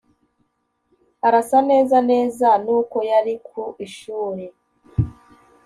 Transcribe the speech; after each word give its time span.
arasa 1.27 1.57
neza 1.69 1.97
neza 2.11 2.47
nuko 2.63 2.97
yari 3.11 3.33
ku 3.47 3.63
ishuri. 3.85 4.45